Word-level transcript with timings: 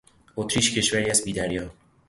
اتریش 0.35 0.77
کشوری 0.77 1.09
است 1.11 1.25
بیدریا 1.25 1.71